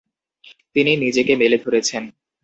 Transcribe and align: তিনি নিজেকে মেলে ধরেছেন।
তিনি 0.75 0.91
নিজেকে 1.03 1.33
মেলে 1.35 1.57
ধরেছেন। 1.57 2.03